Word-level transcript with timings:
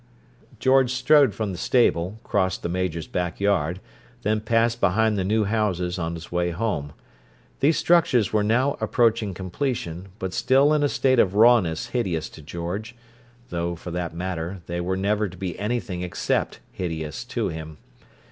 George 0.57 0.89
strode 0.95 1.35
from 1.35 1.51
the 1.51 1.59
stable, 1.59 2.19
crossed 2.23 2.63
the 2.63 2.69
Major's 2.69 3.05
back 3.05 3.39
yard, 3.39 3.79
then 4.23 4.39
passed 4.41 4.81
behind 4.81 5.15
the 5.15 5.23
new 5.23 5.43
houses, 5.43 5.99
on 5.99 6.15
his 6.15 6.31
way 6.31 6.49
home. 6.49 6.93
These 7.59 7.77
structures 7.77 8.33
were 8.33 8.41
now 8.43 8.77
approaching 8.81 9.35
completion, 9.35 10.07
but 10.17 10.33
still 10.33 10.73
in 10.73 10.81
a 10.81 10.89
state 10.89 11.19
of 11.19 11.35
rawness 11.35 11.89
hideous 11.89 12.29
to 12.29 12.41
George—though, 12.41 13.75
for 13.75 13.91
that 13.91 14.15
matter, 14.15 14.61
they 14.65 14.81
were 14.81 14.97
never 14.97 15.29
to 15.29 15.37
be 15.37 15.59
anything 15.59 16.01
except 16.01 16.61
hideous 16.71 17.23
to 17.25 17.49
him. 17.49 17.77